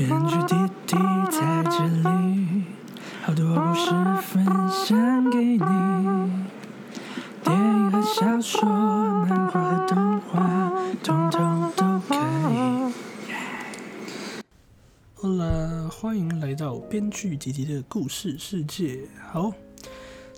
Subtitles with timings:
[0.00, 0.54] 编剧弟
[0.86, 0.96] 弟
[1.30, 2.64] 在这里，
[3.22, 3.90] 好多故事
[4.22, 5.58] 分享给你。
[7.44, 8.62] 电影和小说，
[9.26, 12.92] 漫画和动画，通通都可以。
[15.16, 19.00] 好了，欢迎来到编剧弟弟的故事世界。
[19.30, 19.52] 好，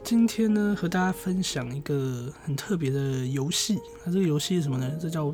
[0.03, 3.79] 今天呢和大家分享一个很特别的游戏。
[4.05, 4.91] 那这个游戏是什么呢？
[5.01, 5.33] 这叫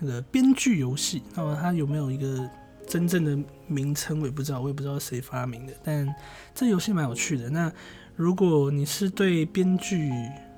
[0.00, 1.22] 那个编剧游戏。
[1.36, 2.50] 那么它有没有一个
[2.90, 4.20] 真正的名称？
[4.20, 5.72] 我也不知道，我也不知道谁发明的。
[5.84, 6.12] 但
[6.52, 7.48] 这游戏蛮有趣的。
[7.48, 7.72] 那
[8.16, 10.10] 如果你是对编剧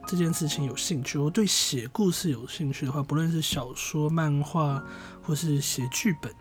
[0.07, 4.83] 这件事情有兴趣，或对写故事有兴趣的话，不论是小说、漫画，
[5.23, 6.33] 或是写剧本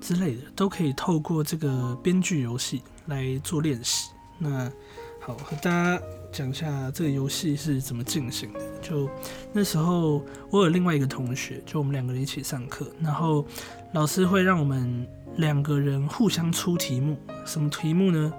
[0.00, 4.12] 之类的，都可以透过这个编剧游戏来做练习。
[4.38, 4.72] 那
[5.20, 8.60] 好，和大家讲一下这个游戏是怎么进行的。
[8.80, 9.08] 就
[9.52, 13.46] 那时候，我有另外一个同学，就我们两个人一起上课，然后
[13.92, 15.06] 老师会让我们
[15.36, 17.18] 两个人互相出题目。
[17.44, 18.32] 什么题目呢？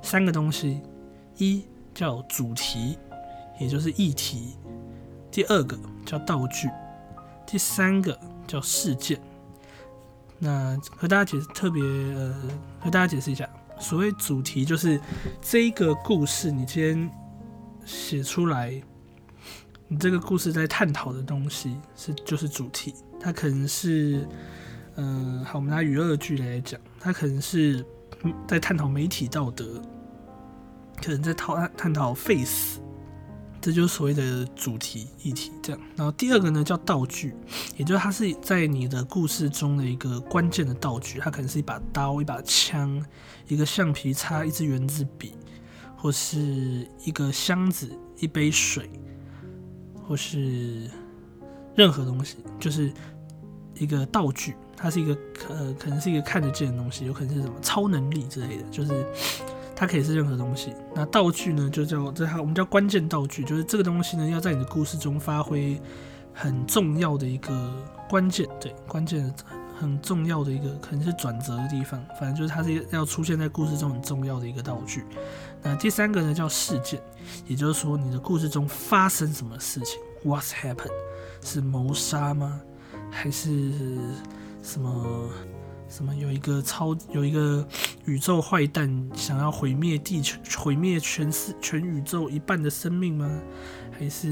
[0.00, 0.80] 三个东西，
[1.36, 2.96] 一叫主题，
[3.58, 4.56] 也就是议题；
[5.30, 6.68] 第二个叫道具；
[7.46, 8.16] 第三个
[8.46, 9.20] 叫事件。
[10.38, 12.34] 那和大家解特别呃，
[12.78, 13.46] 和大家解释一下，
[13.78, 14.98] 所谓主题就是
[15.42, 17.10] 这一个故事你今天
[17.84, 18.80] 写出来，
[19.88, 24.26] 你这个故事在探讨的东西是就是主题，它可能是
[24.96, 27.84] 嗯、好，我们拿娱乐剧来讲，它可能是
[28.46, 29.80] 在探讨媒体道德，
[31.02, 32.80] 可能在讨探讨 face。
[33.62, 35.78] 这就是所谓的主题议题，这样。
[35.94, 37.34] 然后第二个呢叫道具，
[37.76, 43.04] 也就是它是在你的故事中的一个关键的道具，它可能是一把刀、一把枪、
[43.48, 45.34] 一个橡皮擦、一支圆珠笔，
[46.00, 48.88] 或是一个箱子、一杯水，
[50.02, 50.90] 或是
[51.74, 52.90] 任何东西，就是
[53.74, 54.54] 一个道具。
[54.74, 55.14] 它是一个
[55.50, 59.06] 呃，可能是一个看得见的东西，有可能是什么超能力之类的，就是
[59.76, 60.72] 它可以是任何东西。
[60.94, 65.78] 那道具呢，就叫这它我们叫关键道具，就是这个东西呢要在你的故事中发挥
[66.32, 67.70] 很重要的一个
[68.08, 69.30] 关键，对，关键
[69.78, 75.04] 很重要的一个可能是转折的地方，反正就是它是一个要出现在故事中很重要的一个道具。
[75.62, 77.00] 那第三个呢叫事件，
[77.46, 80.90] 也就是说你的故事中发生什么事情，What's happened？
[81.42, 82.60] 是谋杀吗？
[83.10, 83.72] 还是
[84.62, 85.30] 什么？
[85.88, 87.66] 什么有一个超有一个
[88.04, 93.28] 宇宙坏蛋想要毁灭地球，毁灭全世全宇宙一半的生命吗？
[93.90, 94.28] 还是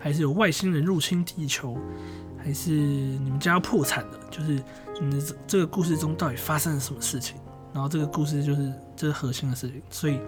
[0.00, 1.78] 还是有外星人入侵地球？
[2.36, 4.18] 还是你们家要破产了？
[4.28, 4.60] 就是
[5.00, 7.36] 你的这这个故事中到底发生了什么事情？
[7.72, 10.18] 然后这个故事就是这是核心的事情，所以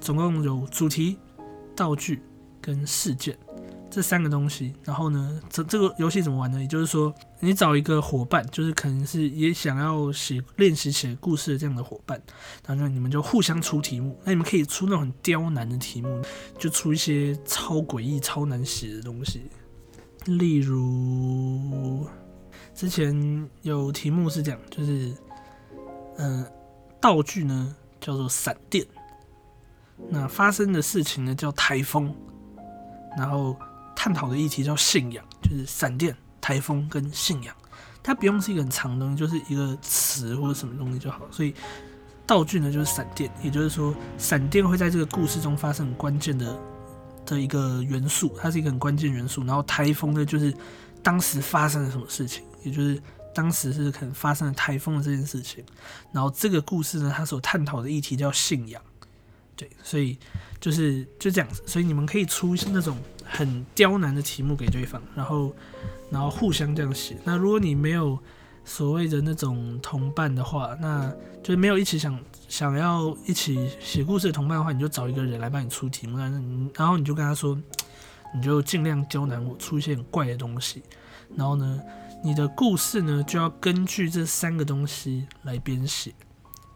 [0.00, 1.16] 总共有主题、
[1.74, 2.22] 道具
[2.60, 3.36] 跟事件。
[3.92, 6.60] 这三个东西，然后呢，这这个游戏怎么玩呢？
[6.60, 12.22] 也就是说，你找一个伙伴，就是可能是也想要写练习写故事的这样的伙伴，
[12.64, 14.16] 然后你们就互相出题目。
[14.22, 16.22] 那你们可以出那种很刁难的题目，
[16.56, 19.50] 就出一些超诡异、超难写的东西。
[20.26, 22.06] 例如，
[22.72, 25.12] 之前有题目是这样，就是，
[26.18, 26.46] 嗯、
[27.00, 28.86] 道具呢叫做闪电，
[30.08, 32.14] 那发生的事情呢叫台风，
[33.16, 33.56] 然后。
[34.02, 37.54] 探讨的议题叫信仰，就是闪电、台风跟信仰。
[38.02, 41.20] 它不用是一个很长的东西，就是一个词或者什么东西就好。
[41.30, 41.52] 所以
[42.26, 46.58] 道具呢就是闪电，也就是说闪电会在这个故事中发生很关键的
[47.26, 49.44] 的一个元素，它是一个很关键元素。
[49.44, 50.54] 然后台风呢就是
[51.02, 52.98] 当时发生了什么事情，也就是
[53.34, 55.64] 当时是可能发生了台风的这件事情。
[56.12, 58.82] 然后这个故事呢，它所探讨的议题叫信仰。
[59.56, 60.16] 对，所以
[60.58, 65.54] 就是就这样子，所以你们可以出那种很刁难的题目给对方，然后
[66.10, 67.18] 然后互相这样写。
[67.24, 68.18] 那如果你没有
[68.64, 77.58] 所谓的那种同伴的话，那就是没有一起想想要一起写故事的同伴的话，你就找一个人来帮你出题目，然后你就跟他说，
[78.34, 80.82] 你就尽量刁难我，出一些很怪的东西，
[81.36, 81.80] 然后呢，
[82.22, 86.12] 你的故事呢就要根据这三个东西来编写。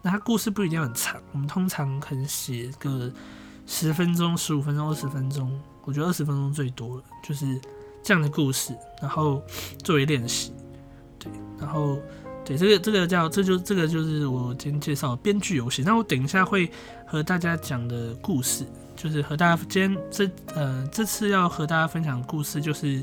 [0.02, 3.10] 那它故事不一定很长，我们通常可能写个
[3.66, 7.60] 十分钟、十五分钟、二十分钟，我觉得二十分钟最多了，就是
[8.02, 9.42] 这样的故事，然后
[9.82, 10.52] 作为练习，
[11.18, 11.98] 对，然后
[12.44, 15.82] 对这个这个叫这就这个就是我今天介绍编剧游戏。
[15.82, 16.70] 那我等一下会
[17.06, 23.02] 和大家讲的故事，就是和大家今天这呃这次要和大家分享的故事，就是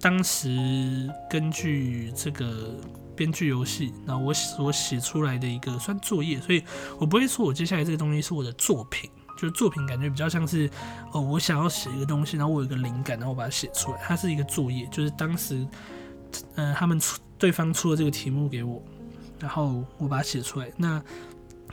[0.00, 2.74] 当时根据这个。
[3.16, 6.64] 编剧游戏，然后我所写出来的一个算作业，所以
[6.98, 10.70] 我不会说我接下来这个东西是我的作品，就是作品感觉比较像是
[11.12, 15.66] 哦，我想要写一个东西，然后我有一个灵感，然后我把它写出来，它是一个作业，就是当时，
[16.54, 18.82] 呃，他们出对方出了这个题目给我，
[19.38, 20.72] 然后我把它写出来。
[20.78, 21.02] 那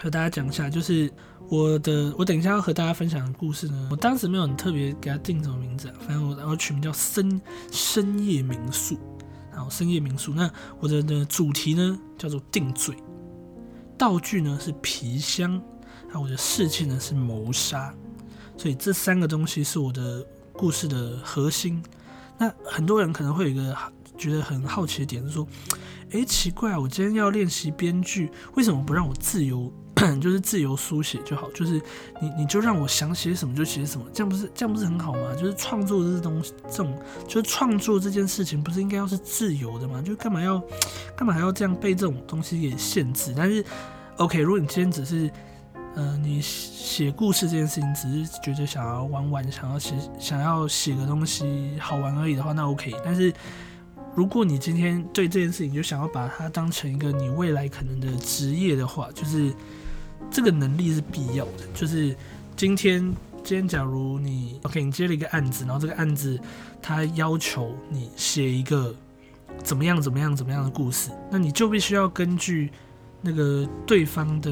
[0.02, 1.12] 和大家讲一下，就是
[1.50, 7.42] 我的，我等一下要和大家分享的故事呢，我当时没有很特别给它定什么名字啊，反正我我取名叫深
[7.72, 8.98] 深夜民宿，
[9.52, 10.34] 然后深夜民宿。
[10.34, 10.50] 那
[10.80, 12.96] 我的的主题呢叫做定罪，
[13.98, 15.62] 道具呢是皮箱，
[16.14, 17.94] 那我的事情呢是谋杀，
[18.56, 21.82] 所以这三个东西是我的故事的核心。
[22.38, 23.76] 那很多人可能会有一个
[24.16, 25.48] 觉得很好奇的点，就是说，
[26.12, 29.74] 诶，奇怪，我今天要练习编剧，为什么不让我自由？
[30.22, 31.82] 就是自由书写就好，就是
[32.22, 35.34] 你你就让我想写什么就写什么，这样不是这样不是很好吗？
[35.36, 36.96] 就是创作这东西，这种
[37.28, 40.02] 就是创作这件事情，不是应该要是自由的吗？
[40.02, 40.62] 就干嘛要
[41.16, 43.34] 干嘛还要这样被这种东西给限制？
[43.36, 43.66] 但是
[44.18, 45.32] ，OK，如果你今天只是
[45.96, 52.94] 呃你写故事这件事情，只是觉得想要玩玩，想要写想要写个东西好玩而已的话，那 OK。
[53.04, 53.34] 但是
[54.14, 59.52] 如果你今天对这件事情就想要把它当成一个你未来可能的职业的话，就是
[60.32, 61.68] 这个能力是必要的。
[61.74, 62.16] 就是
[62.56, 63.02] 今天，
[63.44, 66.40] 今天假如你 OK，你接了一个案子，然后这个案子
[66.82, 68.94] 他要求你写一个
[69.64, 72.72] 怎么样怎么样怎么样的故事，那你就必须要根据
[73.22, 74.52] 那个对方的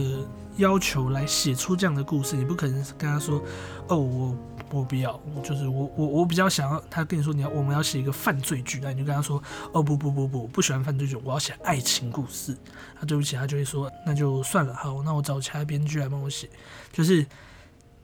[0.57, 2.36] 要求来写出这样的故事。
[2.36, 3.42] 你不可能跟他说
[3.89, 4.36] ：“哦，我。”
[4.75, 9.42] 我不要，就是我我我比较想要他跟你说你要我们要写一个犯罪剧，那你就跟他说
[9.72, 12.56] 哦不不不不不喜欢犯罪剧，我要写爱情故事。
[13.00, 16.50] 他对不起，他就会说那就算了，好，那我找其他编剧来帮我写。
[16.92, 17.25] 就是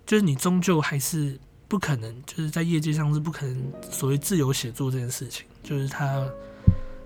[0.05, 1.37] 就是你终究还是
[1.67, 5.45] 不可能，就是在业界上是不可能所谓自由写作这件事情。
[5.61, 6.25] 就是他，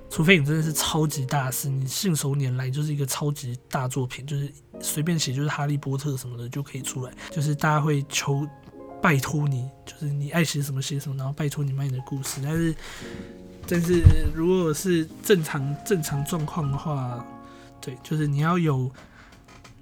[0.10, 8.48] 除非你真的是超级大师，你信手拈来就是一个超级大作品，就是随便写就是哈利波特什么的就可以出来，就是大家会求。
[9.06, 12.42] 拜托你，就是你爱写什么写什么，然后拜托你卖你的故事。
[12.44, 12.76] 但是，
[13.68, 14.02] 但是
[14.34, 17.24] 如果是正常正常状况的话，
[17.80, 18.90] 对，就是你要有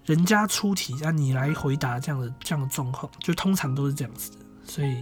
[0.06, 4.38] 人家出题，让你来回答这样的这样的状况，就通常都是这样子的。
[4.66, 5.02] 所以，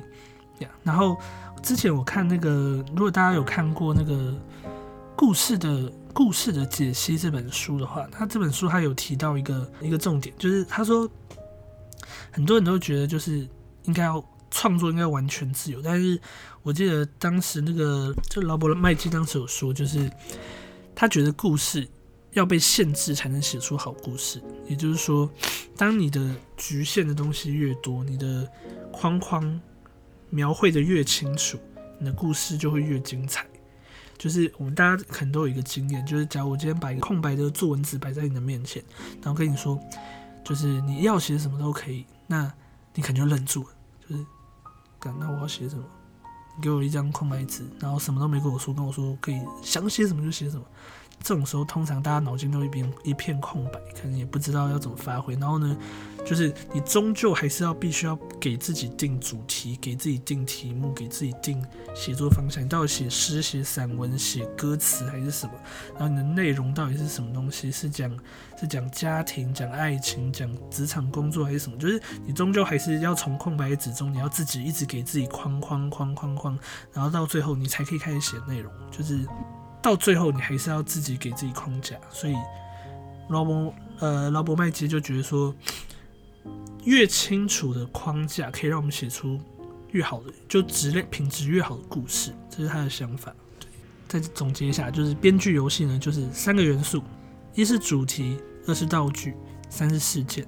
[0.83, 1.17] 然后
[1.63, 4.35] 之前我看那个，如果大家有看过那个
[5.15, 11.09] 故事的故事的解析这本书的话，他这本书他有提到一个一个重点，就是他说
[12.29, 13.49] 很多人都觉得就是。
[13.85, 15.81] 应该要创作，应该完全自由。
[15.81, 16.19] 但是
[16.61, 20.11] 我记得当时那个，就劳勃麦基当时有说，就是
[20.93, 21.87] 他觉得故事
[22.33, 24.41] 要被限制才能写出好故事。
[24.67, 25.29] 也就是说，
[25.75, 28.47] 当你的局限的东西越多，你的
[28.91, 29.59] 框框
[30.29, 31.57] 描绘的越清楚，
[31.97, 33.45] 你的故事就会越精彩。
[34.17, 38.83] 就是我们大家可能都有一个经验，就是假如我今天把一个空白的作文纸摆在你的面前，
[39.23, 39.79] 然后跟你说，
[40.43, 42.53] 就是你要写什么都可以，那。
[42.93, 43.69] 你肯定就愣住了，
[44.09, 44.25] 就是，
[45.19, 45.83] 那我要写什么？
[46.57, 50.65] 你给我一张空白纸，然后什么都没跟我说，跟我说可以想写什么就写什么。
[51.23, 55.35] 这种时候，通常大家脑筋都一边一片空白，可能也不知道要怎么发挥。
[55.35, 55.77] 然后呢，
[56.25, 61.63] 就是你终究还是要必须要给自己定主题，给自己定题目，给自己定
[61.95, 62.63] 写作方向。
[62.63, 65.53] 你到底写诗、写散文、写歌词还是什么？
[65.93, 67.71] 然后你的内容到底是什么东西？
[67.71, 68.11] 是讲
[68.59, 71.77] 是讲家庭、讲爱情、讲职场工作还是什么？
[71.77, 76.57] 就是你终究还是要从空白纸中，你要自己一直给自己框框框框框，
[76.91, 79.25] 然后到最后你才可以开始写内容，就是。
[79.81, 82.35] 到最后，你还是要自己给自己框架，所以
[83.29, 85.53] 劳勃呃劳勃麦基就觉得说，
[86.83, 89.39] 越清楚的框架可以让我们写出
[89.91, 93.33] 越好的，就质量品质越好的故事，这是他的想法。
[94.07, 97.01] 再总结一下，就是编剧游戏呢，就是三个元素：
[97.55, 99.33] 一是主题，二是道具，
[99.69, 100.45] 三是事件。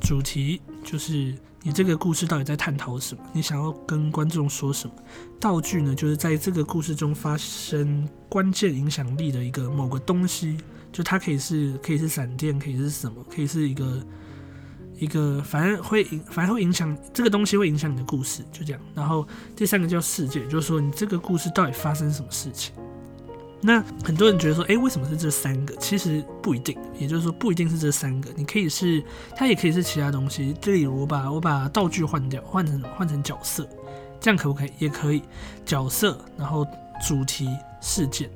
[0.00, 4.94] 主题就是你这个故事到底在探讨什么，你想要跟观众说什么。
[5.38, 10.58] 道具呢，就是在这个故事中发生关键影响力的一个某个东西，
[10.90, 14.04] 就它可以是可以是闪电，可以是什么，可以是一个
[14.98, 18.82] 一个，反正会影，反正会影响这个东西会影响你的故事，就这样。
[18.92, 22.74] 然后第三个叫事件，就是说你这个故事到底发生什么事情。
[23.64, 25.74] 那很多人觉得说，诶，为什么是这三个？
[25.76, 29.02] 其实不一定，也就是说不一定是这三个，你可以是，
[29.36, 30.52] 它也可以是其他东西。
[30.60, 33.64] 这里我把我把道具换掉，换成换成角色，
[34.20, 34.70] 这样可不可以？
[34.80, 35.22] 也可以，
[35.64, 36.66] 角色，然后
[37.06, 37.48] 主题
[37.80, 38.28] 事件。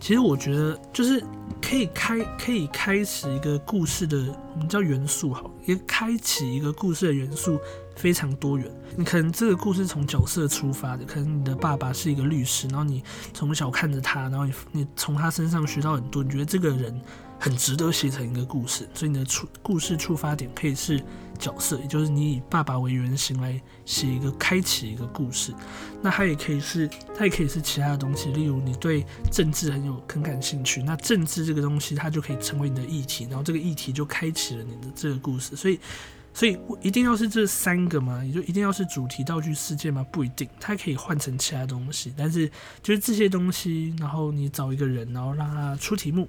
[0.00, 1.22] 其实我觉得就是
[1.60, 7.58] 可以开可以开始一个故事的，我们叫元素好，也开启一个故事的元素
[7.96, 8.70] 非常多元。
[8.96, 17.00] 你可能这个故事从角色出发的，可能你的爸爸是一个律师，然后你从小看着他，然后你你从他身上学到很多，你觉得这个人。
[17.42, 21.02] 很值得写成一个故事，所以你的出故事出发点可以是
[21.38, 25.54] 角色，也就是你以爸爸为原型来写一个开启一个故事。
[26.02, 35.56] 那它也可以是，它也可以是其他的东西，例如你对政治很有很感兴趣，那政治这个东西它就可以成为你的议题，然后这个议题就开启了你的这个故事。
[35.56, 35.80] 所以，
[36.32, 38.24] 所以一定要是这三个吗？
[38.24, 40.06] 也就一定要是主题、道具、世界吗？
[40.12, 42.14] 不一定，它可以换成其他东西。
[42.16, 42.48] 但是
[42.82, 46.28] 就是这些东西，然后你找一个人，然后让他出题目。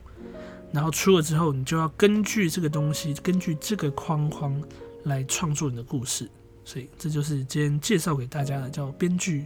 [0.74, 4.60] 然后出了之后，你就要根据这个东西，根据这个框框
[5.04, 6.30] 来创作你的故事。
[6.64, 9.46] 所以这就是今天介绍给大家的，叫编剧。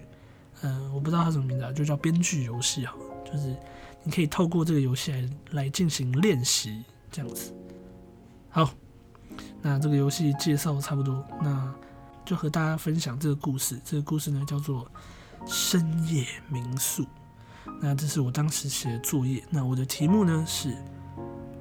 [0.62, 3.03] 嗯，我不知道它什么名字啊，就叫编剧游戏好了。
[3.25, 3.55] 就是
[4.03, 7.51] 你可以透过这个游戏来来进行练习，这样子。
[8.50, 8.71] 好，
[9.61, 11.73] 那这个游戏介绍差不多，那
[12.23, 13.79] 就和大家分享这个故事。
[13.85, 14.85] 这个故事呢叫做
[15.45, 17.03] 《深夜民宿》。
[17.81, 19.43] 那这是我当时写的作业。
[19.49, 20.75] 那我的题目呢是。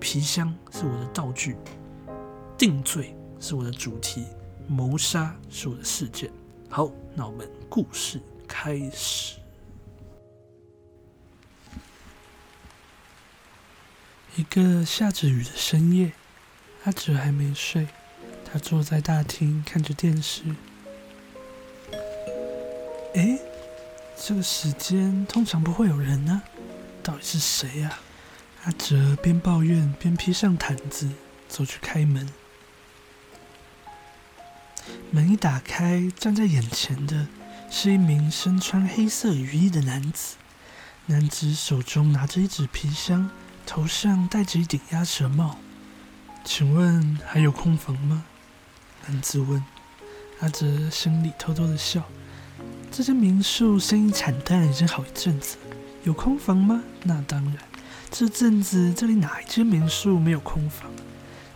[0.00, 1.56] 皮箱是我的道具，
[2.58, 4.26] 定罪是我的主题，
[4.68, 6.30] 谋杀是我的事件。
[6.68, 9.38] 好，那我们故事开始。
[14.36, 16.12] 一个下着雨的深夜，
[16.84, 17.88] 阿哲还没睡，
[18.44, 20.42] 他坐在大厅看着电视。
[23.14, 23.38] 哎，
[24.16, 26.42] 这个时间通常不会有人呢，
[27.02, 27.98] 到底是谁呀？
[28.64, 31.10] 阿哲边抱怨边披上毯子，
[31.48, 32.28] 走去开门。
[35.10, 37.28] 门一打开，站在眼前的
[37.70, 40.36] 是一名身穿黑色雨衣的男子。
[41.06, 43.30] 男子手中拿着一纸皮箱，
[43.64, 45.58] 头上戴着一顶鸭舌帽。
[46.44, 48.24] 请问还有空房吗？
[49.06, 49.64] 男子问。
[50.40, 52.04] 阿哲心里偷偷的笑。
[52.90, 55.56] 这间民宿生意惨淡已经好一阵子，
[56.02, 56.82] 有空房吗？
[57.02, 57.56] 那当然。
[58.10, 60.90] 这阵子这里哪一间民宿没有空房？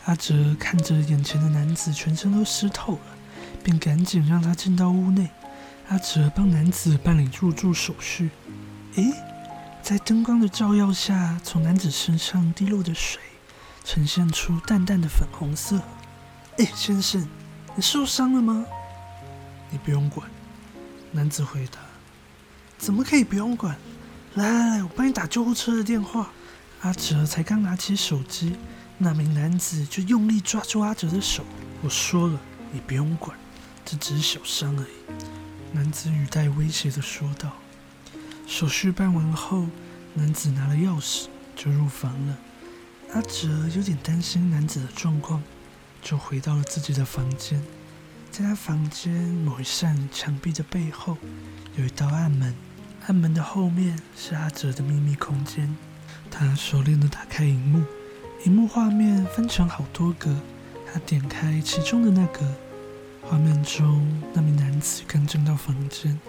[0.07, 3.01] 阿哲看着眼前的男子，全身都湿透了，
[3.63, 5.29] 便赶紧让他进到屋内。
[5.89, 8.31] 阿哲帮男子办理入住手续。
[8.95, 9.13] 诶，
[9.83, 13.21] 在灯光的照耀下，从男子身上滴落的水，
[13.91, 15.81] 呈现出淡淡的粉红色。
[16.59, 17.27] 诶，先生，
[17.75, 18.67] 你受伤了吗？
[19.71, 20.29] 你不用管。
[21.11, 21.79] 男子回答。
[22.77, 23.75] 怎么可以不用管？
[24.35, 26.29] 来来来，我帮你打救护车的电话。
[26.83, 28.57] 阿哲才刚拿起手机，
[28.99, 31.43] 那名男子就用力抓住阿哲的手。
[31.81, 32.39] 我说了，
[32.71, 33.35] 你不用管，
[33.87, 35.25] 这只是小伤而已。
[35.73, 37.53] 男子语带威胁的说道。
[38.47, 39.67] 手续办完后，
[40.13, 42.37] 男子拿了钥匙就入房了。
[43.15, 45.43] 阿哲有点担心男子的状况，
[46.03, 47.63] 就回到了自己的房间。
[48.31, 51.17] 在他房间某一扇墙壁的背后，
[51.77, 52.55] 有一道暗门，
[53.07, 55.75] 暗门的后面是阿哲的秘密空间。
[56.31, 57.83] 他熟练地打开荧幕，
[58.45, 60.37] 荧幕画面分成好多格。
[60.93, 62.41] 他点开其中的那个
[63.23, 66.21] 画面中，那名男子刚进到房间，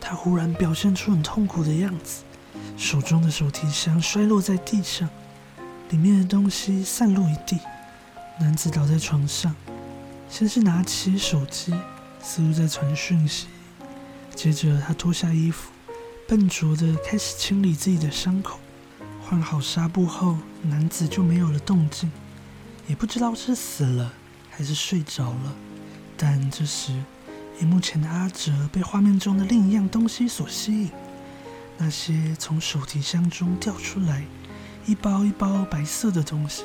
[0.00, 2.22] 他忽然表现出很痛苦的样子，
[2.78, 5.08] 手中的手提箱摔落在地上，
[5.92, 7.60] 里面的东西散落一地。
[8.40, 9.54] 男子倒在床上，
[10.28, 11.72] 先是拿起手机，
[12.20, 13.46] 似乎在传讯息，
[14.34, 15.70] 接着他脱下衣服，
[16.26, 18.58] 笨拙地开始清理自己的伤口。
[19.20, 22.10] 换好纱布后，男子就没有了动静，
[22.88, 24.12] 也不知道是死了
[24.50, 25.54] 还是睡着了。
[26.16, 26.92] 但这时，
[27.60, 30.90] 荧幕前的阿哲被画面中的另一样东西所吸引，
[31.76, 34.24] 那些从手提箱中掉出来
[34.86, 36.64] 一包一包白色的东西。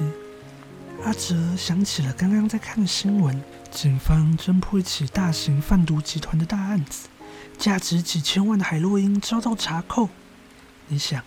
[1.04, 7.08] 阿哲想起了刚刚在看新闻，警方侦破一起大型贩毒集团的大案子，
[7.58, 10.10] 价值几千万的海洛因遭到查扣。
[10.88, 11.24] 你想？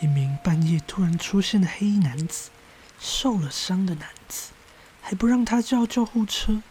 [0.00, 2.48] 一名半夜突然出现的黑衣男子，
[2.98, 4.52] 受了伤的男子，
[5.02, 6.62] 还不让他叫救护车。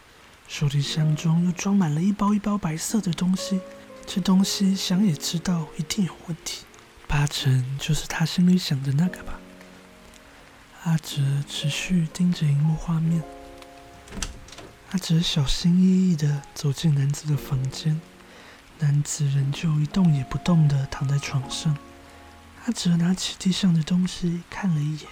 [0.47, 3.61] 手提箱中又装满了一包一包白色的东西，
[4.07, 6.63] 这东西想也知道一定有问题，
[7.07, 9.38] 八成就是他心里想的那个吧。
[10.89, 13.21] 阿哲持续盯着荧幕画面，
[14.89, 18.01] 阿哲小心翼翼地走进男子的房间，
[18.79, 21.77] 男子仍旧一动也不动地躺在床上。
[22.65, 25.07] 阿哲拿起地上的东西看了一眼，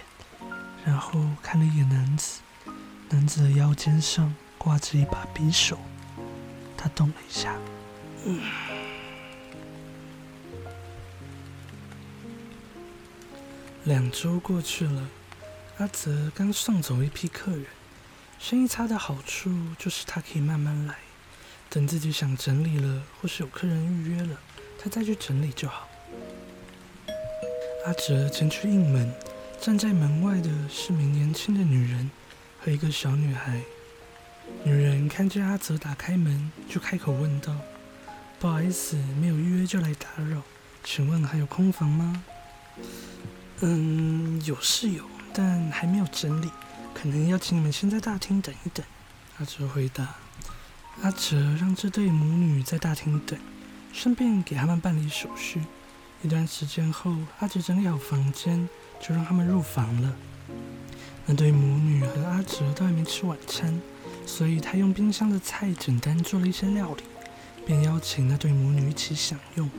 [0.84, 2.40] 然后看了一眼男子。
[3.10, 5.78] 男子的腰间上挂着一把匕首，
[6.76, 7.54] 他动了一下。
[13.84, 15.08] 两周过去了，
[15.78, 17.64] 阿泽刚送走一批客人，
[18.40, 20.96] 生意差的好处就是他可以慢慢来，
[21.70, 24.36] 等自己想整理了，或是有客人预约了，
[24.76, 25.88] 他再去整理就好。
[27.86, 29.14] 阿哲前去应门，
[29.60, 32.10] 站在门外的是名年轻的女人
[32.60, 33.62] 和一个小女孩。
[34.64, 37.54] 女人看见阿泽打开门，就开口问道
[38.40, 40.42] ：“不好意思，没有预约就来打扰，
[40.82, 42.24] 请问还有空房吗
[43.60, 45.04] ？”“嗯，有是有，
[45.38, 46.50] 但还没有整理。”
[46.92, 48.84] 可能要请你们先在大厅等一等。
[49.38, 50.16] 阿哲回答。
[51.02, 53.38] 阿哲让这对母女在大厅等，
[53.92, 55.62] 顺便给他们办理手续。
[56.22, 58.68] 一段时间后，阿哲整理好房间，
[59.00, 60.12] 就让他们入房了。
[61.24, 63.80] 那对母女和阿哲都还没吃晚餐，
[64.26, 67.04] 所以他用冰箱的菜简单做了一些料理，
[67.64, 69.70] 便邀请那对母女一起享用。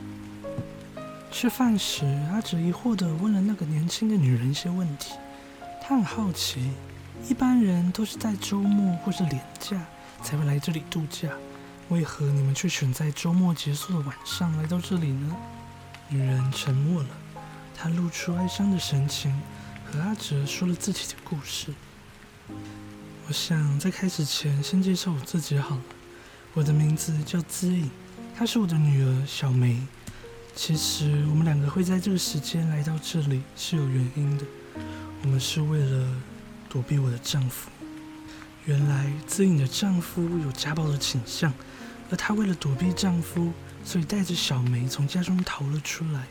[1.30, 5.16] 吃饭时，阿哲疑惑地问了那个年轻的女人一些问题，
[5.90, 6.70] 很好奇。
[7.28, 9.76] 一般人都是在周末或是连假
[10.22, 11.30] 才会来这里度假，
[11.90, 15.36] 为何你们却选在周末结束的晚上来到这里呢？
[16.10, 17.10] 女人沉默了，
[17.76, 19.34] 她露出哀伤的神情，
[19.84, 21.74] 和阿哲说了自己的故事。
[23.28, 25.82] 我想在开始前先介绍我自己好了，
[26.54, 27.90] 我的名字叫资颖，
[28.38, 29.82] 她是我的女儿小梅。
[30.56, 34.46] 其实我们两个会在这个时间来到这里是有原因的，
[35.30, 36.08] 我们是为了。
[36.68, 37.70] 躲避我的丈夫。
[38.66, 41.54] 原来资颖的丈夫有家暴的倾向，
[42.10, 43.52] 而她为了躲避丈夫，
[43.84, 46.28] 所以带着小梅从家中逃了出来。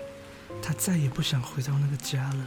[0.61, 2.47] 她再也不想回到那个家了。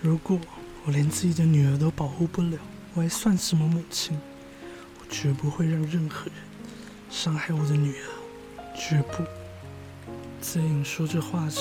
[0.00, 0.40] 如果
[0.84, 2.58] 我连自己的女儿都保护不了，
[2.94, 4.18] 我还算什么母亲？
[5.00, 6.34] 我绝不会让任何人
[7.08, 9.24] 伤害我的女儿，绝不。
[10.40, 11.60] 资颖说这话时，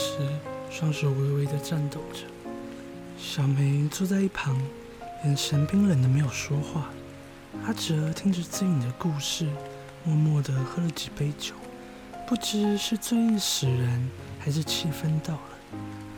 [0.71, 2.34] 双手微微的颤抖着。
[3.17, 4.59] 小梅坐在一旁。
[5.23, 6.89] 眼神冰冷的，没有说话。
[7.65, 9.49] 阿哲听着资颖的故事，
[10.03, 11.55] 默默的喝了几杯酒，
[12.27, 14.07] 不知是醉意使然，
[14.39, 15.41] 还是气氛到了。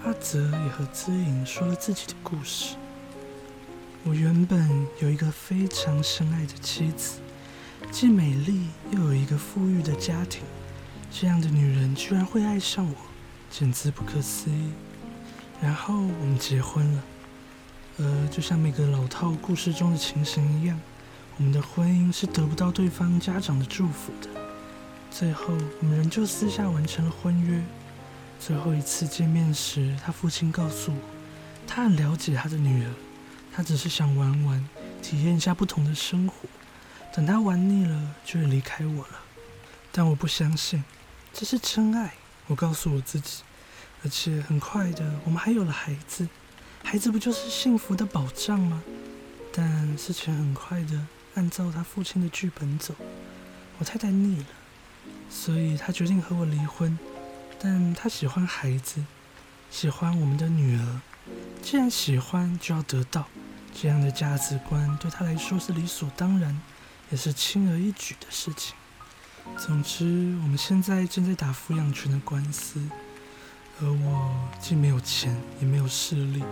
[0.04, 2.76] 阿泽也和资颖说了自己的故事。
[4.04, 7.20] 我原本有一个非常深爱的妻子，
[7.92, 10.42] 既美丽又有一个富裕的家庭，
[11.12, 12.96] 这样的女人居然会爱上我，
[13.50, 14.72] 简直不可思议。
[15.62, 17.04] 然后我们结婚了。
[17.98, 20.80] 呃，就像每个老套故事中的情形一样，
[21.38, 24.30] 我们的婚姻是得不到对方家长的祝福的。
[25.10, 27.64] 最后，我们仍旧私下完成了婚约。
[28.40, 31.00] 最后一次见面时，他父亲告诉我，
[31.66, 32.94] 他很了解他的女儿，
[33.52, 34.70] 他只是想玩玩，
[35.02, 36.48] 体验一下不同的生活。
[37.16, 39.20] 等他玩腻了，就会离开我了。
[39.92, 40.84] 但我不相信，
[41.34, 42.14] 这是真爱。
[42.46, 43.42] 我告诉我自己，
[44.08, 46.26] 而且很快的，我们还有了孩子。
[46.82, 48.82] 孩子不就是幸福的保障吗？
[49.52, 52.96] 但事情很快的按照他父亲的剧本走，
[53.78, 54.46] 我太太腻了，
[55.30, 56.98] 所以他决定和我离婚。
[57.60, 59.04] 但他喜欢孩子，
[59.70, 61.02] 喜欢我们的女儿。
[61.62, 63.28] 既然喜欢，就要得到，
[63.74, 66.58] 这样的价值观对他来说是理所当然，
[67.12, 68.74] 也是轻而易举的事情。
[69.58, 70.06] 总之，
[70.44, 72.82] 我们现在正在打抚养权的官司。
[73.80, 76.44] 而我既没有钱，也没有势力。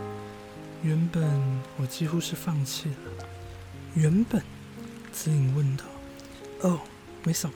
[0.84, 1.24] 原本
[1.78, 2.96] 我几乎是放弃了。
[3.96, 4.44] 原本，
[5.12, 5.84] 子颖问道
[6.62, 6.80] ：“哦，
[7.24, 7.56] 没什么。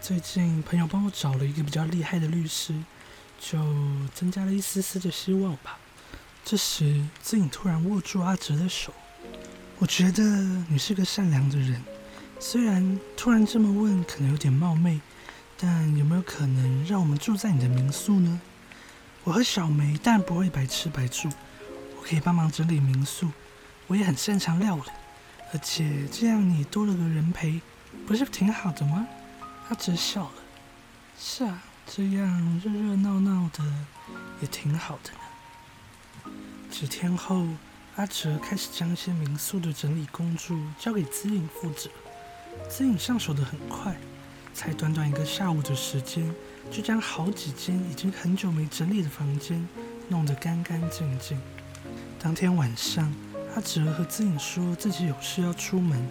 [0.00, 2.74] 最近朋友帮我找了一个比较厉害的律师，
[3.38, 3.58] 就
[4.14, 5.78] 增加了一丝丝的希望吧。”
[6.42, 8.94] 这时，子颖突然握住阿哲的手。
[9.78, 10.22] 我觉得
[10.68, 11.82] 你是个善良的人，
[12.40, 15.00] 虽然突然这么问可能有点冒昧，
[15.58, 18.40] 但有没有可能让我们住在你的民宿呢？
[19.24, 21.30] 我和小梅当然不会白吃白住，
[21.96, 23.30] 我可以帮忙整理民宿，
[23.86, 24.82] 我也很擅长料理，
[25.52, 27.60] 而且这样你多了个人陪，
[28.04, 29.06] 不是挺好的吗？
[29.68, 30.32] 阿哲笑了，
[31.16, 33.62] 是啊，这样热热闹闹的
[34.40, 36.32] 也挺好的呢。
[36.68, 37.46] 几天后，
[37.94, 41.88] 阿哲开始将一些民宿的整理工作交给资颖负责，
[42.68, 43.96] 资颖上手的很快，
[44.52, 46.34] 才短短一个下午的时间。
[46.70, 49.66] 就将好几间已经很久没整理的房间
[50.08, 51.40] 弄得干干净净。
[52.18, 53.12] 当天晚上，
[53.54, 56.08] 阿哲和资颖说自己有事要出门，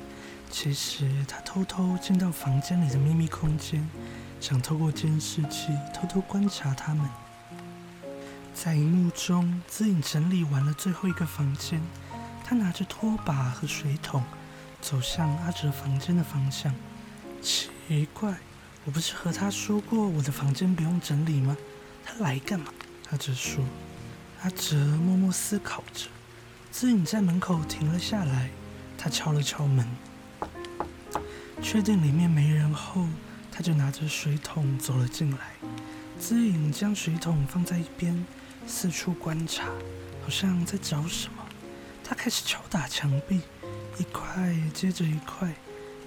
[0.49, 3.87] 其实他偷偷进到房间里的秘密空间，
[4.39, 7.07] 想透过监视器偷偷观察他们。
[8.53, 11.81] 在荧幕中，资颖整理完了最后一个房间，
[12.43, 14.23] 他拿着拖把和水桶，
[14.81, 16.75] 走向阿哲房间的方向。
[17.41, 18.35] 奇怪。
[18.83, 21.55] 我不是和他说过我的房间不用整理吗？
[22.03, 22.73] 他来干嘛？
[23.11, 23.63] 阿哲说。
[24.41, 26.07] 阿哲默默思考着。
[26.71, 28.49] 资颖在门口停了下来，
[28.97, 29.87] 他敲了敲门。
[31.61, 33.05] 确定里面没人后，
[33.51, 35.37] 他就拿着水桶走了进来。
[36.17, 38.25] 资颖将水桶放在一边，
[38.65, 39.65] 四处观察，
[40.23, 41.43] 好像在找什么。
[42.03, 43.41] 他开始敲打墙壁，
[43.99, 45.53] 一块接着一块，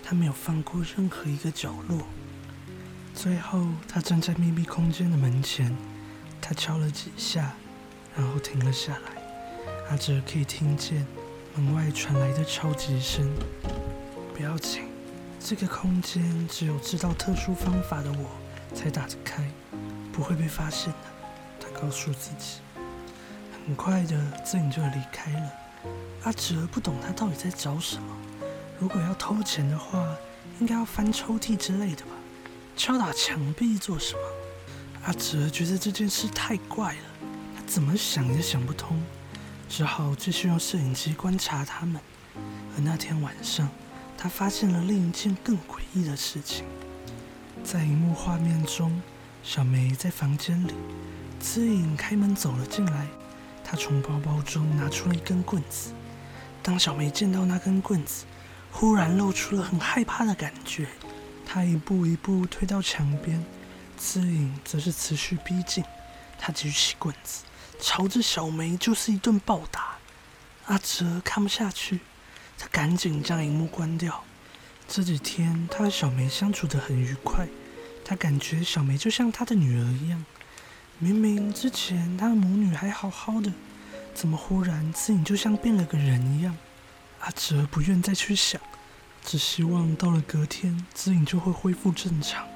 [0.02, 2.04] 他没有放过任何一个角落。
[3.14, 5.74] 最后，他站在秘密空间的门前，
[6.42, 7.54] 他敲了几下，
[8.16, 9.22] 然后停了下来。
[9.88, 11.06] 阿哲可以听见
[11.54, 13.30] 门外传来的敲击声。
[14.34, 14.82] 不要紧，
[15.40, 18.28] 这个空间只有知道特殊方法的我
[18.74, 19.48] 才打得开，
[20.12, 20.98] 不会被发现的。
[21.60, 22.58] 他告诉自己。
[23.64, 25.52] 很快的，自己就要离开了。
[26.24, 28.14] 阿哲不懂他到底在找什么。
[28.78, 30.14] 如果要偷钱的话，
[30.58, 32.10] 应该要翻抽屉之类的吧？
[32.76, 34.20] 敲打墙壁做什么？
[35.04, 39.00] 阿哲觉得这件事太怪了，他怎么想也想不通，
[39.68, 42.00] 只好继续用摄影机观察他们。
[42.34, 43.68] 而那天晚上，
[44.18, 46.64] 他发现了另一件更诡异的事情。
[47.62, 49.00] 在荧幕画面中，
[49.42, 50.74] 小梅在房间里，
[51.38, 53.06] 资影开门走了进来，
[53.62, 55.92] 他从包包中拿出了一根棍子。
[56.62, 58.24] 当小梅见到那根棍子，
[58.72, 60.88] 忽然露出了很害怕的感觉。
[61.54, 63.40] 他一步一步推到墙边，
[63.96, 65.84] 资影则是持续逼近。
[66.36, 67.44] 他举起棍子，
[67.78, 69.96] 朝着小梅就是一顿暴打。
[70.66, 72.00] 阿哲看不下去，
[72.58, 74.24] 他赶紧将荧幕关掉。
[74.88, 77.46] 这几天他和小梅相处得很愉快，
[78.04, 80.24] 他感觉小梅就像他的女儿一样。
[80.98, 83.52] 明明之前他的母女还好好的，
[84.12, 86.56] 怎么忽然自影就像变了个人一样？
[87.20, 88.60] 阿哲不愿再去想。
[89.24, 92.46] 只希望到了隔天，资颖就会恢复正常。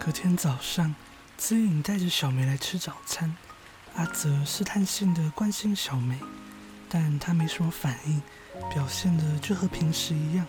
[0.00, 0.94] 隔天早上，
[1.36, 3.36] 资颖带着小梅来吃早餐，
[3.94, 6.18] 阿泽试探性的关心小梅，
[6.88, 8.22] 但她没什么反应，
[8.72, 10.46] 表现的就和平时一样。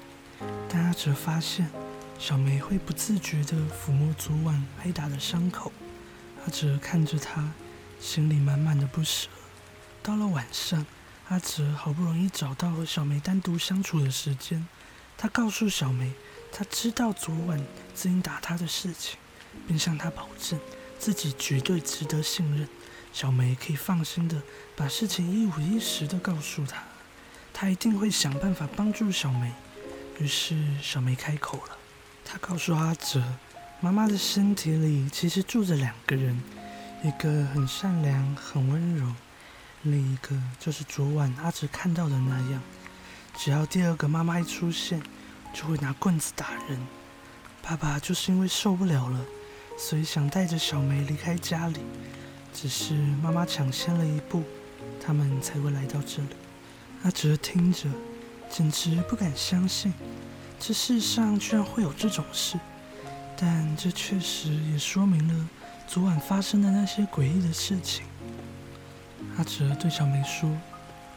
[0.69, 1.69] 但阿哲发现，
[2.17, 5.71] 小梅会不自觉的抚摸昨晚挨打的伤口。
[6.45, 7.52] 阿哲看着她，
[8.00, 9.28] 心里满满的不舍。
[10.02, 10.86] 到了晚上，
[11.28, 14.65] 阿哲好不容易找到和小梅单独相处的时间。
[15.18, 16.12] 他告诉小梅，
[16.52, 17.60] 他知道昨晚
[17.96, 19.18] 子英打他的事情，
[19.68, 20.60] 并向他保证
[21.00, 22.68] 自己绝对值得信任。
[23.12, 24.40] 小梅可以放心的
[24.76, 26.84] 把事情一五一十的告诉他，
[27.52, 29.52] 他一定会想办法帮助小梅。
[30.20, 31.78] 于是小梅开口了，
[32.24, 33.24] 她告诉阿哲，
[33.80, 36.40] 妈妈的身体里其实住着两个人，
[37.04, 39.16] 一个很善良、很温柔，
[39.84, 42.62] 另一个就是昨晚阿哲看到的那样。
[43.38, 45.00] 只要第二个妈妈一出现，
[45.54, 46.80] 就会拿棍子打人。
[47.62, 49.19] 爸爸就是因为受不了了，
[49.78, 51.82] 所以想带着小梅离开家里。
[52.52, 54.43] 只是妈妈抢先了一步，
[55.00, 56.30] 他们才会来到这里。
[57.04, 57.88] 阿哲听着，
[58.50, 59.93] 简直不敢相信，
[60.60, 62.58] 这世上居然会有这种事。
[63.38, 65.50] 但这确实也说明了
[65.88, 68.04] 昨晚发生的那些诡异的事情。
[69.38, 70.50] 阿哲对小梅说：“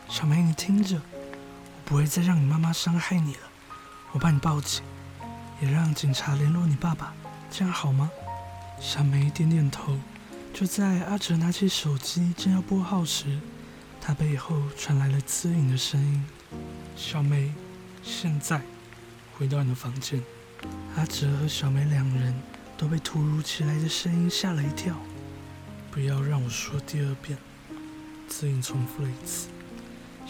[0.06, 1.00] 小梅，你听着。”
[1.84, 3.40] 不会再让你妈妈伤害你了，
[4.12, 4.82] 我帮你报警，
[5.60, 7.12] 也让警察联络你爸爸，
[7.50, 8.10] 这样好吗？
[8.80, 9.98] 小梅点点头。
[10.52, 13.38] 就在阿哲拿起手机正要拨号时，
[14.00, 16.24] 他背后传来了滋颖的声音
[16.96, 17.52] ：“小梅，
[18.02, 18.60] 现在
[19.36, 20.20] 回到你的房间。”
[20.96, 22.34] 阿哲和小梅两人
[22.76, 24.96] 都被突如其来的声音吓了一跳。
[25.90, 27.38] 不要让我说第二遍，
[28.28, 29.48] 滋颖重复了一次。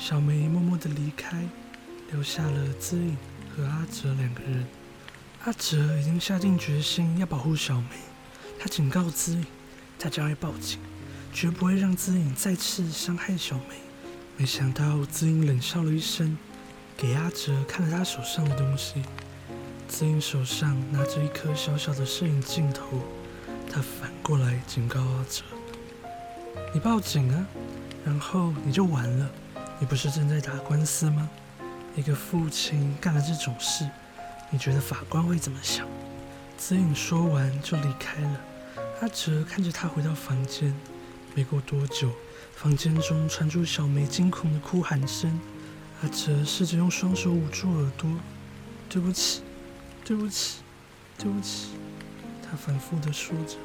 [0.00, 1.44] 小梅默默的离开，
[2.10, 3.14] 留下了资颖
[3.54, 4.66] 和阿哲两个人。
[5.44, 7.88] 阿哲已经下定决心要保护小梅，
[8.58, 9.44] 他警告资颖，
[9.98, 10.78] 他将会报警，
[11.34, 13.76] 绝不会让资颖再次伤害小梅。
[14.38, 16.36] 没想到资颖冷笑了一声，
[16.96, 19.02] 给阿哲看了他手上的东西。
[19.86, 23.02] 资颖手上拿着一颗小小的摄影镜头，
[23.70, 25.42] 他反过来警告阿哲
[26.72, 27.46] ：“你报警啊，
[28.02, 29.30] 然后你就完了。”
[29.80, 31.26] 你不是正在打官司吗？
[31.96, 33.88] 一个父亲干了这种事，
[34.50, 35.88] 你觉得法官会怎么想？
[36.58, 38.40] 子颖说完就离开了。
[39.00, 40.74] 阿哲看着他回到房间，
[41.34, 42.10] 没过多久，
[42.54, 45.40] 房间中传出小梅惊恐的哭喊声。
[46.02, 48.10] 阿哲试着用双手捂住耳朵，
[48.86, 49.40] 对不起，
[50.04, 50.58] 对不起，
[51.16, 51.70] 对不起，
[52.42, 53.56] 他反复的说着，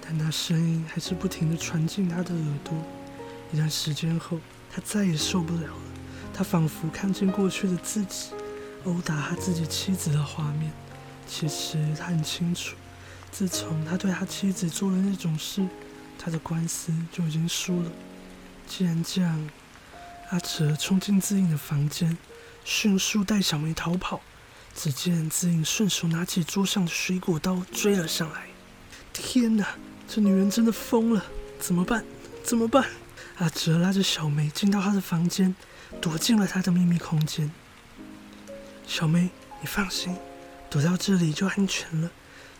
[0.00, 2.72] 但那声音还是不停的传进他的耳朵。
[3.52, 4.38] 一段时间后。
[4.74, 5.82] 他再也受不了了，
[6.32, 8.30] 他仿佛看见过去的自己
[8.84, 10.72] 殴打他自己妻子的画面。
[11.26, 12.74] 其实他很清楚，
[13.30, 15.66] 自从他对他妻子做了那种事，
[16.18, 17.90] 他的官司就已经输了。
[18.66, 19.48] 既然这样，
[20.30, 22.16] 阿哲冲进自己的房间，
[22.64, 24.20] 迅速带小梅逃跑。
[24.74, 28.46] 只见子颖顺手拿起桌上的水果刀追了上来。
[29.12, 29.68] 天哪，
[30.08, 31.22] 这女人真的疯了！
[31.60, 32.02] 怎么办？
[32.42, 32.88] 怎么办？
[33.38, 35.54] 阿哲拉着小梅进到她的房间，
[36.00, 37.50] 躲进了她的秘密空间。
[38.86, 40.16] 小梅，你放心，
[40.70, 42.10] 躲到这里就安全了。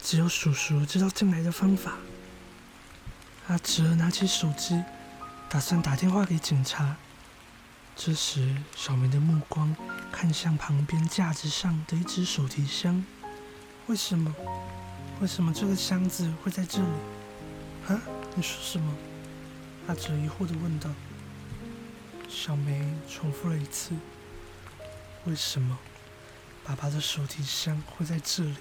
[0.03, 1.93] 只有叔叔知道进来的方法。
[3.49, 4.83] 阿哲拿起手机，
[5.49, 6.97] 打算打电话给警察。
[7.95, 9.77] 这时，小梅的目光
[10.11, 13.05] 看向旁边架子上的一只手提箱。
[13.87, 14.35] 为什么？
[15.21, 16.87] 为什么这个箱子会在这里？
[17.89, 18.01] 啊？
[18.35, 18.93] 你说什么？
[19.89, 20.91] 阿哲疑惑的问道。
[22.29, 23.95] 小梅重复了一次
[25.27, 25.79] ：“为什么
[26.65, 28.57] 爸爸的手提箱会在这里？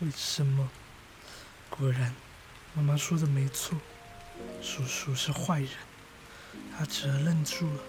[0.00, 0.68] 为什么？”
[1.70, 2.14] 果然，
[2.74, 3.78] 妈妈说的没错，
[4.62, 5.70] 叔叔是坏人。
[6.78, 7.80] 阿哲愣住了。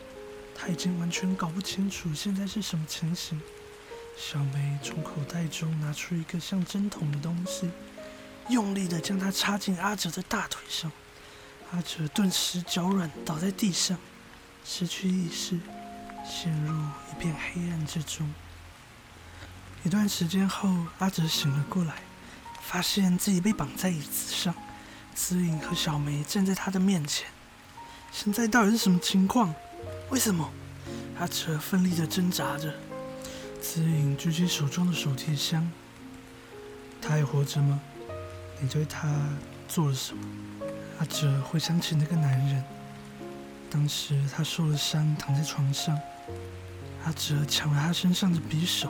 [0.53, 3.41] 他已经完全搞不清楚现在是什么情形。
[4.15, 7.71] 小梅从口袋中拿出一个像针筒的东西，
[8.49, 10.91] 用力的将它插进阿哲的大腿上。
[11.71, 13.97] 阿哲顿时脚软倒在地上，
[14.65, 15.57] 失去意识，
[16.25, 16.73] 陷入
[17.09, 18.29] 一片黑暗之中。
[19.83, 21.95] 一段时间后，阿哲醒了过来，
[22.61, 24.53] 发现自己被绑在椅子上，
[25.15, 27.27] 子颖和小梅站在他的面前。
[28.11, 29.55] 现在到底是什么情况？
[30.09, 30.51] 为什么？
[31.19, 32.73] 阿哲奋力的挣扎着。
[33.61, 35.71] 子颖举起手中的手提箱。
[37.01, 37.79] 他还活着吗？
[38.59, 39.07] 你对他
[39.69, 40.21] 做了什么？
[41.01, 42.63] 阿哲回想起那个男人。
[43.71, 45.99] 当时他受了伤，躺在床上。
[47.03, 48.87] 阿哲抢了他身上的匕首，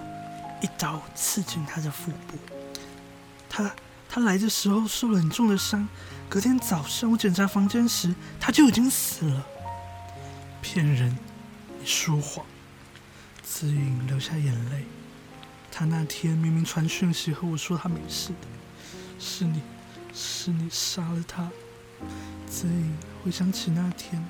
[0.62, 2.38] 一刀刺进他的腹部。
[3.50, 3.74] 他
[4.10, 5.88] 他来的时候受了很重的伤。
[6.28, 9.48] 隔天早上我检查房间时，他就已经死了。
[10.62, 11.18] 骗人！
[11.80, 12.46] 你说谎！
[13.42, 14.84] 子允流下眼泪。
[15.72, 18.48] 他那天明明传讯息和我说他没事的，
[19.18, 19.62] 是你，
[20.14, 21.50] 是你杀了他。
[22.50, 24.24] 子颖回想起那天，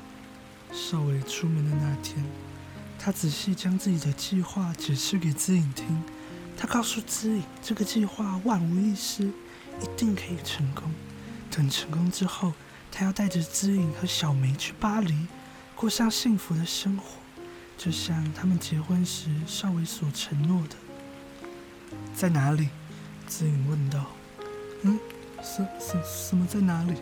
[0.71, 2.23] 少伟出门的那天，
[2.99, 6.03] 他仔细将自己的计划解释给子颖听。
[6.57, 10.91] 他告诉子颖，这个计划万无一失，一定可以成功。
[11.49, 12.53] 等成功之后，
[12.91, 15.27] 他要带着子颖和小梅去巴黎。
[15.75, 17.17] 过上幸福的生活，
[17.75, 20.75] 就像他们结婚时少伟所承诺的。
[22.13, 22.69] 在哪里？
[23.25, 24.05] 子颖问道。
[24.83, 24.99] 嗯，
[25.41, 26.93] 什什什么在哪里？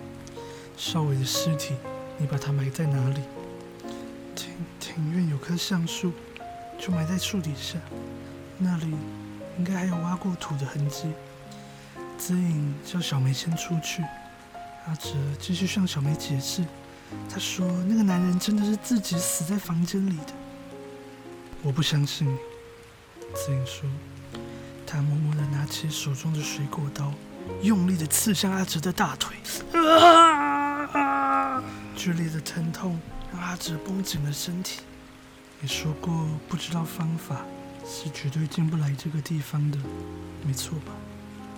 [0.79, 1.75] 少伟的尸体，
[2.17, 3.19] 你把它埋在哪里？
[4.33, 6.13] 庭庭院有棵橡树，
[6.79, 7.77] 就埋在树底下。
[8.57, 8.95] 那里
[9.57, 11.11] 应该还有挖过土的痕迹。
[12.17, 14.01] 子颖叫小梅先出去，
[14.87, 16.63] 阿哲继续向小梅解释。
[17.29, 20.33] 他说：“那个男人真的是自己死在房间里的。”
[21.61, 22.25] 我不相信。
[23.35, 23.83] 子英说
[24.87, 27.13] ：“他默默地拿起手中的水果刀，
[27.63, 29.35] 用力地刺向阿哲的大腿。
[31.99, 32.97] 剧烈的疼痛
[33.29, 34.79] 让阿哲绷紧了身体。
[35.59, 37.45] 你说过不知道方法
[37.85, 39.77] 是绝对进不来这个地方的，
[40.47, 40.93] 没错吧？”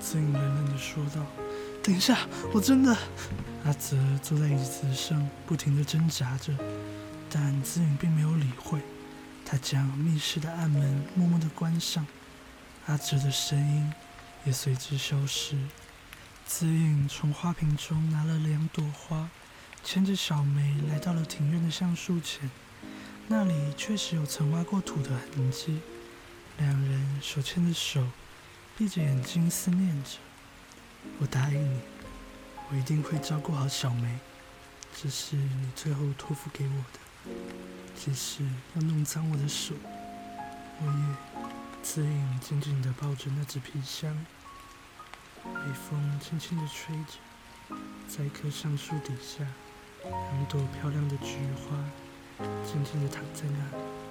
[0.01, 1.23] 子英冷冷地说道。
[1.83, 2.17] “等一下，
[2.51, 2.97] 我真的……”
[3.65, 6.51] 阿泽坐在椅子上，不停地挣扎着，
[7.29, 8.81] 但子颖并没有理会。
[9.45, 12.03] 他将密室的暗门默默地关上，
[12.87, 13.93] 阿泽的声音
[14.45, 15.55] 也随之消失。
[16.47, 19.29] 子颖从花瓶中拿了两朵花，
[19.83, 22.49] 牵着小梅来到了庭院的橡树前，
[23.27, 25.81] 那里确实有曾挖过土的痕迹。
[26.57, 28.07] 两人手牵着手，
[28.77, 30.17] 闭着眼睛思念着
[31.19, 31.79] ：“我答应你。”
[32.69, 34.19] 我一定会照顾好小梅，
[34.95, 37.31] 这是你最后托付给我的。
[37.95, 38.43] 即使
[38.75, 39.73] 要弄脏我的手，
[40.79, 41.41] 我也。
[41.83, 44.15] 子颖紧紧地抱着那只皮箱，
[45.43, 47.75] 微风轻轻地吹着，
[48.07, 49.43] 在一棵橡树底下，
[50.09, 51.77] 两朵漂亮的菊花
[52.65, 54.10] 静静地躺在那里。